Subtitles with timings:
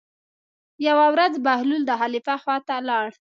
[0.87, 3.07] یوه ورځ بهلول د خلیفه خواته لاړ.